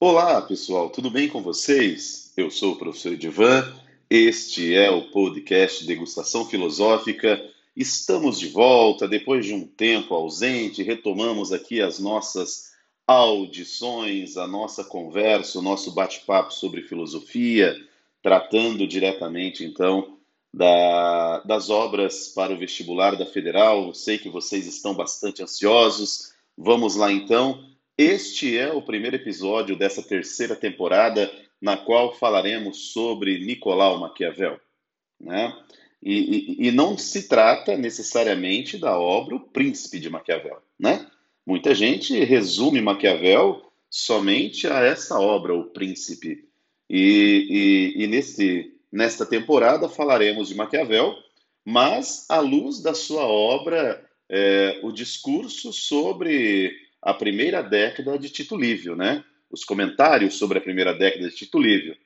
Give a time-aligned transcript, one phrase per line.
[0.00, 2.32] Olá, pessoal, tudo bem com vocês?
[2.36, 3.74] Eu sou o professor Edivan,
[4.08, 7.44] este é o podcast Degustação Filosófica.
[7.74, 12.74] Estamos de volta depois de um tempo ausente, retomamos aqui as nossas
[13.08, 17.76] audições, a nossa conversa, o nosso bate-papo sobre filosofia,
[18.22, 20.16] tratando diretamente então
[20.54, 23.92] da, das obras para o vestibular da Federal.
[23.92, 26.34] Sei que vocês estão bastante ansiosos.
[26.56, 27.66] Vamos lá então.
[27.98, 31.28] Este é o primeiro episódio dessa terceira temporada,
[31.60, 34.60] na qual falaremos sobre Nicolau Maquiavel.
[35.20, 35.52] Né?
[36.00, 36.14] E,
[36.62, 40.62] e, e, não se trata necessariamente da obra O Príncipe de Maquiavel.
[40.78, 41.10] Né?
[41.44, 46.48] Muita gente resume Maquiavel somente a essa obra, O Príncipe.
[46.88, 51.16] E, e nesse, nesta temporada falaremos de Maquiavel,
[51.64, 58.56] mas à luz da sua obra, é, o discurso sobre a primeira década de Tito
[58.56, 59.24] Livio, né?
[59.50, 61.96] Os comentários sobre a primeira década de Tito Livio.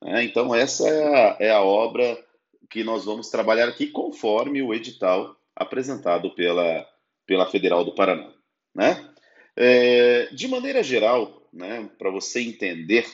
[0.00, 0.24] Né?
[0.24, 2.18] Então, essa é a, é a obra
[2.70, 6.86] que nós vamos trabalhar aqui conforme o edital apresentado pela,
[7.26, 8.32] pela Federal do Paraná.
[8.74, 9.08] Né?
[9.56, 13.06] É, de maneira geral, né, para você entender,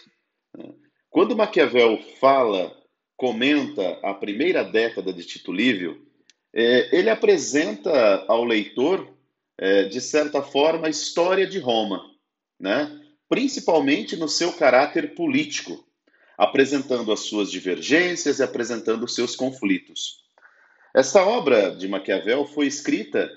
[0.56, 0.72] né,
[1.10, 2.72] quando Maquiavel fala,
[3.16, 6.06] comenta a primeira década de Tito Livio,
[6.54, 9.08] é, ele apresenta ao leitor
[9.58, 12.02] é, de certa forma, a história de Roma,
[12.58, 13.00] né?
[13.28, 15.84] principalmente no seu caráter político,
[16.36, 20.22] apresentando as suas divergências e apresentando os seus conflitos.
[20.94, 23.30] Esta obra de Maquiavel foi escrita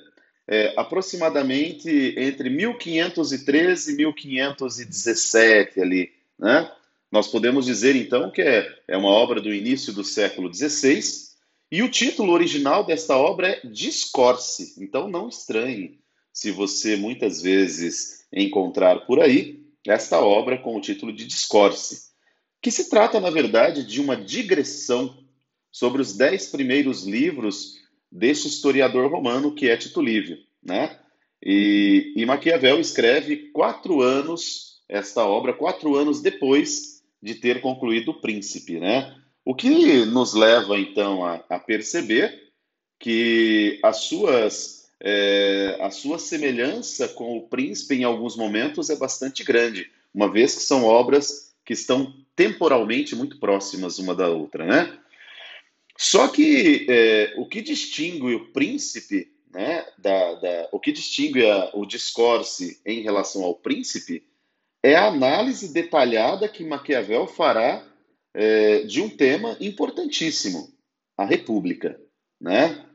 [0.48, 6.72] é, aproximadamente entre 1513 e 1517 ali, né?
[7.12, 11.02] Nós podemos dizer então que é, é uma obra do início do século XVI
[11.70, 16.01] e o título original desta obra é Discorse, então não estranhe
[16.34, 22.12] se você muitas vezes encontrar por aí esta obra com o título de Discorse,
[22.62, 25.26] que se trata, na verdade, de uma digressão
[25.72, 27.80] sobre os dez primeiros livros
[28.12, 31.00] deste historiador romano que é Tito Livio, né?
[31.44, 38.22] E, e Maquiavel escreve quatro anos esta obra, quatro anos depois de ter concluído o
[38.22, 39.16] Príncipe, né?
[39.44, 42.52] O que nos leva então a, a perceber
[43.00, 49.44] que as suas é, a sua semelhança com o príncipe em alguns momentos é bastante
[49.44, 54.98] grande, uma vez que são obras que estão temporalmente muito próximas uma da outra, né?
[55.98, 61.72] Só que é, o que distingue o príncipe, né, da, da, o que distingue a,
[61.74, 64.24] o discorse em relação ao príncipe
[64.82, 67.86] é a análise detalhada que Maquiavel fará
[68.34, 70.74] é, de um tema importantíssimo,
[71.18, 72.00] a República,
[72.40, 72.86] né?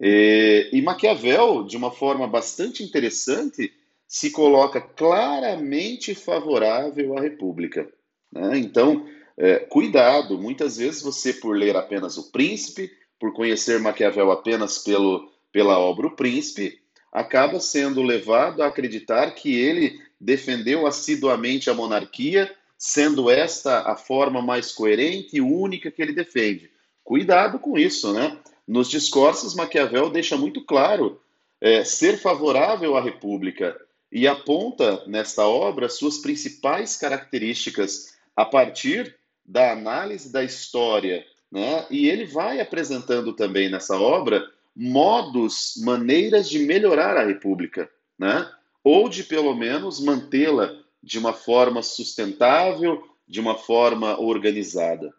[0.00, 3.72] E, e Maquiavel, de uma forma bastante interessante,
[4.06, 7.88] se coloca claramente favorável à República.
[8.32, 8.58] Né?
[8.58, 9.06] Então,
[9.36, 15.30] é, cuidado, muitas vezes você, por ler apenas O Príncipe, por conhecer Maquiavel apenas pelo,
[15.50, 16.78] pela obra O Príncipe,
[17.12, 24.42] acaba sendo levado a acreditar que ele defendeu assiduamente a monarquia, sendo esta a forma
[24.42, 26.70] mais coerente e única que ele defende.
[27.02, 28.38] Cuidado com isso, né?
[28.66, 31.20] Nos discursos, Maquiavel deixa muito claro
[31.60, 33.76] é, ser favorável à República
[34.10, 41.24] e aponta nesta obra suas principais características a partir da análise da história.
[41.50, 41.86] Né?
[41.90, 44.44] E ele vai apresentando também nessa obra
[44.74, 47.88] modos, maneiras de melhorar a República,
[48.18, 48.50] né?
[48.84, 55.14] ou de pelo menos mantê-la de uma forma sustentável, de uma forma organizada.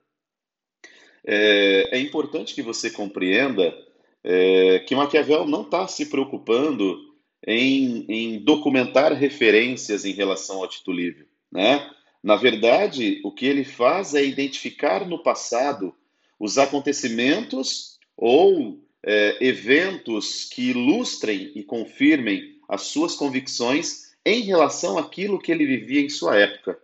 [1.27, 3.77] É, é importante que você compreenda
[4.23, 6.97] é, que Maquiavel não está se preocupando
[7.45, 11.27] em, em, documentar referências em relação ao Tito Livio.
[11.51, 11.85] Né?
[12.23, 15.93] Na verdade, o que ele faz é identificar no passado
[16.39, 25.39] os acontecimentos ou é, eventos que ilustrem e confirmem as suas convicções em relação àquilo
[25.39, 26.77] que ele vivia em sua época,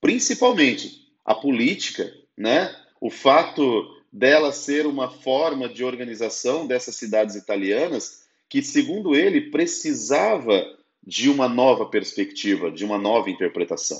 [0.00, 2.74] principalmente a política, né?
[3.00, 10.76] O fato dela ser uma forma de organização dessas cidades italianas que, segundo ele, precisava
[11.02, 13.98] de uma nova perspectiva, de uma nova interpretação.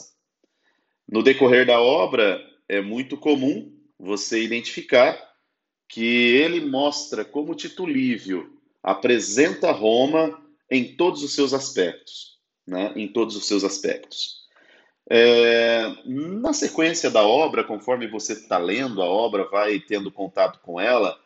[1.08, 5.18] No decorrer da obra, é muito comum você identificar
[5.88, 12.92] que ele mostra como Tito Livio apresenta Roma em todos os seus aspectos, né?
[12.94, 14.39] em todos os seus aspectos.
[15.12, 20.80] É, na sequência da obra, conforme você está lendo a obra, vai tendo contato com
[20.80, 21.18] ela,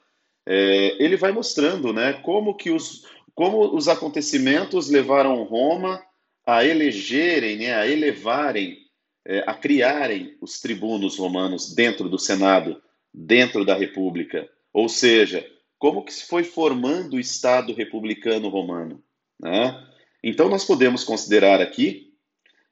[0.46, 6.02] é, ele vai mostrando né, como, que os, como os acontecimentos levaram Roma
[6.46, 8.84] a elegerem, né, a elevarem
[9.26, 12.82] é, a criarem os tribunos romanos dentro do Senado,
[13.12, 14.48] dentro da República.
[14.72, 15.46] Ou seja,
[15.78, 19.02] como que se foi formando o Estado republicano romano.
[19.40, 19.82] Né?
[20.22, 22.13] Então, nós podemos considerar aqui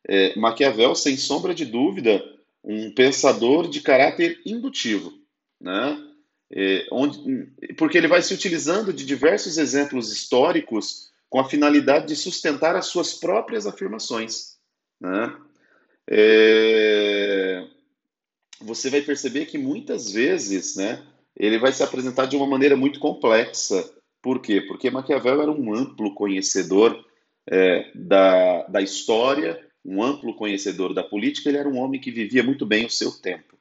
[0.08, 2.22] é, Maquiavel, sem sombra de dúvida,
[2.64, 5.12] um pensador de caráter indutivo,
[5.60, 5.98] né?
[6.54, 7.46] É, onde,
[7.78, 12.86] porque ele vai se utilizando de diversos exemplos históricos com a finalidade de sustentar as
[12.86, 14.58] suas próprias afirmações.
[15.00, 15.34] Né?
[16.10, 17.66] É,
[18.60, 21.02] você vai perceber que muitas vezes né,
[21.34, 23.90] ele vai se apresentar de uma maneira muito complexa.
[24.20, 24.60] Por quê?
[24.60, 27.02] Porque Maquiavel era um amplo conhecedor
[27.48, 32.42] é, da, da história um amplo conhecedor da política, ele era um homem que vivia
[32.42, 33.56] muito bem o seu tempo.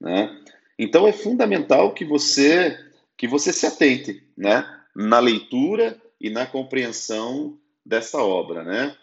[0.00, 0.40] Né?
[0.78, 2.84] Então é fundamental que você
[3.16, 4.64] que você se atente né?
[4.94, 8.62] na leitura e na compreensão dessa obra.
[8.62, 8.96] Né?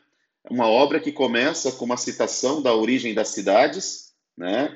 [0.49, 4.73] Uma obra que começa com uma citação da origem das cidades, né?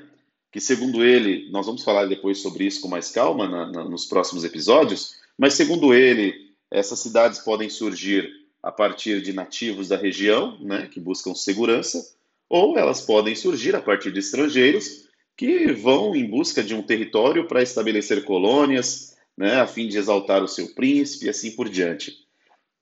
[0.51, 4.05] que segundo ele, nós vamos falar depois sobre isso com mais calma na, na, nos
[4.05, 8.29] próximos episódios, mas segundo ele, essas cidades podem surgir
[8.61, 12.15] a partir de nativos da região, né, que buscam segurança,
[12.49, 15.07] ou elas podem surgir a partir de estrangeiros
[15.37, 20.43] que vão em busca de um território para estabelecer colônias, né, a fim de exaltar
[20.43, 22.13] o seu príncipe e assim por diante.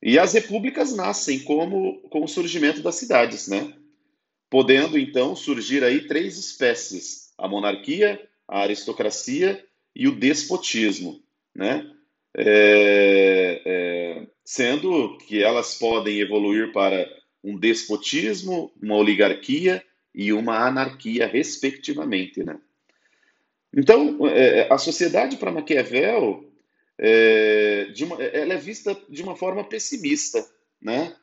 [0.02, 3.74] E as repúblicas nascem como com o surgimento das cidades, né?
[4.50, 9.64] Podendo então surgir aí três espécies: a monarquia, a aristocracia
[9.96, 11.22] e o despotismo,
[11.54, 11.92] né?
[12.36, 17.06] É, é, sendo que elas podem evoluir para
[17.44, 19.84] um despotismo, uma oligarquia
[20.16, 22.42] e uma anarquia, respectivamente.
[22.42, 22.58] Né?
[23.76, 26.50] Então, é, a sociedade para Maquiavel
[26.98, 30.48] é, uma, ela é vista de uma forma pessimista,
[30.82, 31.14] né?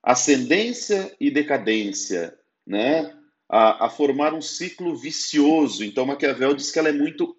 [0.00, 3.16] ascendência e decadência, né?
[3.48, 5.84] A, a, formar um ciclo vicioso.
[5.84, 7.36] Então, Maquiavel diz que ela é muito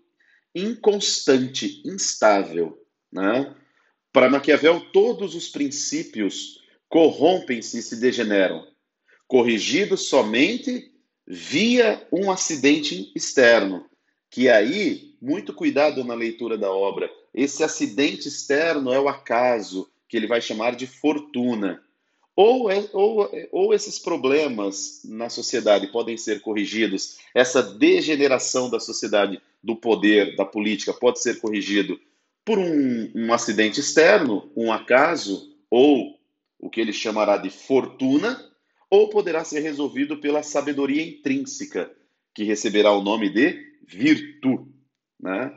[0.53, 2.85] inconstante, instável.
[3.09, 3.55] Né?
[4.13, 6.59] Para Maquiavel, todos os princípios
[6.89, 8.67] corrompem-se e se degeneram,
[9.25, 10.91] corrigidos somente
[11.25, 13.85] via um acidente externo.
[14.29, 20.17] Que aí, muito cuidado na leitura da obra, esse acidente externo é o acaso, que
[20.17, 21.81] ele vai chamar de fortuna.
[22.35, 29.41] Ou, é, ou, ou esses problemas na sociedade podem ser corrigidos, essa degeneração da sociedade,
[29.63, 31.97] do poder, da política, pode ser corrigido
[32.43, 36.19] por um, um acidente externo, um acaso, ou
[36.59, 38.39] o que ele chamará de fortuna,
[38.89, 41.91] ou poderá ser resolvido pela sabedoria intrínseca,
[42.33, 43.57] que receberá o nome de
[43.87, 44.69] virtude.
[45.19, 45.53] Né?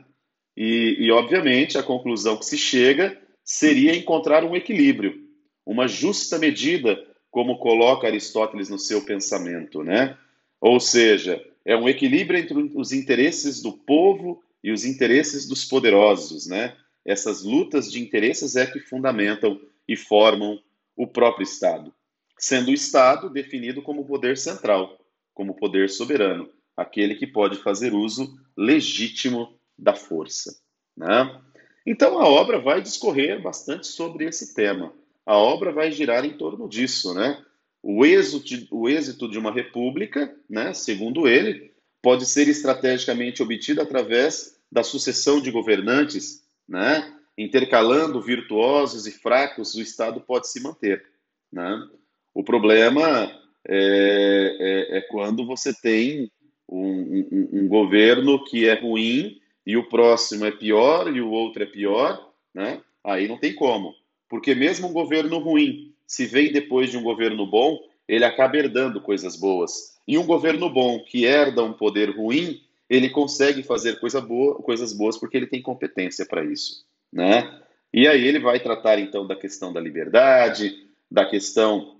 [0.55, 5.27] E, e, obviamente, a conclusão que se chega seria encontrar um equilíbrio,
[5.65, 6.97] uma justa medida,
[7.29, 9.83] como coloca Aristóteles no seu pensamento.
[9.83, 10.17] Né?
[10.61, 16.47] Ou seja, é um equilíbrio entre os interesses do povo e os interesses dos poderosos,
[16.47, 16.75] né?
[17.05, 20.59] Essas lutas de interesses é que fundamentam e formam
[20.97, 21.93] o próprio Estado,
[22.35, 24.97] sendo o Estado definido como poder central,
[25.35, 30.59] como poder soberano, aquele que pode fazer uso legítimo da força,
[30.97, 31.39] né?
[31.85, 34.91] Então a obra vai discorrer bastante sobre esse tema.
[35.27, 37.39] A obra vai girar em torno disso, né?
[37.83, 41.71] O êxito, o êxito de uma república, né, segundo ele,
[42.01, 47.13] pode ser estrategicamente obtido através da sucessão de governantes, né?
[47.37, 51.03] intercalando virtuosos e fracos, o Estado pode se manter.
[51.51, 51.87] Né?
[52.33, 53.31] O problema
[53.67, 56.31] é, é, é quando você tem
[56.67, 61.63] um, um, um, governo que é ruim e o próximo é pior e o outro
[61.63, 62.81] é pior, né?
[63.03, 63.93] aí não tem como.
[64.29, 69.01] Porque mesmo um governo ruim, se vem depois de um governo bom, ele acaba herdando
[69.01, 69.95] coisas boas.
[70.07, 74.93] E um governo bom que herda um poder ruim, ele consegue fazer coisa boa, coisas
[74.93, 77.61] boas porque ele tem competência para isso, né?
[77.93, 80.75] E aí ele vai tratar então da questão da liberdade,
[81.09, 81.99] da questão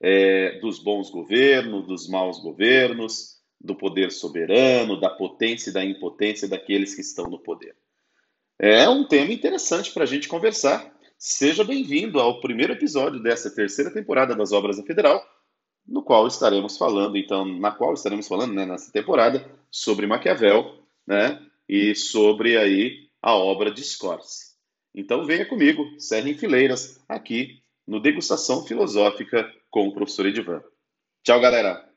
[0.00, 6.48] é, dos bons governos, dos maus governos, do poder soberano, da potência e da impotência
[6.48, 7.74] daqueles que estão no poder.
[8.58, 10.92] É um tema interessante para a gente conversar.
[11.16, 15.24] Seja bem-vindo ao primeiro episódio dessa terceira temporada das Obras da Federal
[15.86, 20.74] no qual estaremos falando, então, na qual estaremos falando, né, nessa temporada, sobre Maquiavel,
[21.06, 24.54] né, e sobre aí a obra de Scorse.
[24.94, 30.62] Então venha comigo, Serra em Fileiras, aqui no Degustação Filosófica com o professor Edivan.
[31.22, 31.93] Tchau, galera!